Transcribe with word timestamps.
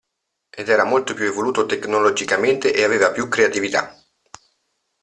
Ed 0.49 0.67
era 0.69 0.83
molto 0.83 1.13
più 1.13 1.25
evoluto 1.25 1.67
tecnologicamente 1.67 2.73
e 2.73 2.83
aveva 2.83 3.11
più 3.11 3.27
creatività. 3.27 3.95